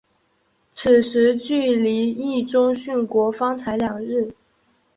[0.71, 4.33] 此时距离毅宗殉国方才两日。